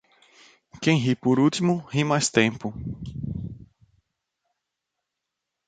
[0.81, 2.73] Quem ri por último, ri mais tempo.